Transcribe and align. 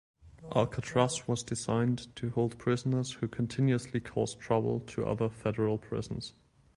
Alcatraz 0.55 1.27
was 1.27 1.43
designed 1.43 2.07
to 2.15 2.31
hold 2.31 2.57
prisoners 2.57 3.11
who 3.11 3.27
continuously 3.27 3.99
caused 3.99 4.39
trouble 4.39 4.83
at 4.87 4.97
other 4.97 5.29
federal 5.29 5.77
prisons. 5.77 6.33